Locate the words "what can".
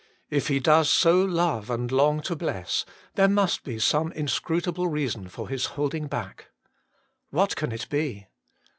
7.31-7.71